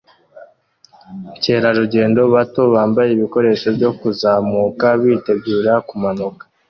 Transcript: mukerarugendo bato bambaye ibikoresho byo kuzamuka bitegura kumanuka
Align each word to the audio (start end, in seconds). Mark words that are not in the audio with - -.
mukerarugendo 1.21 2.21
bato 2.33 2.61
bambaye 2.73 3.09
ibikoresho 3.13 3.67
byo 3.77 3.91
kuzamuka 3.99 4.87
bitegura 5.01 5.73
kumanuka 5.87 6.43